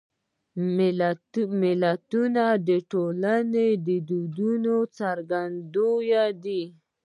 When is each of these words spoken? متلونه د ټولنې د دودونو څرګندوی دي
متلونه 1.61 2.45
د 2.67 2.69
ټولنې 2.91 3.67
د 3.85 3.87
دودونو 4.09 4.75
څرګندوی 4.97 6.09
دي 6.43 6.63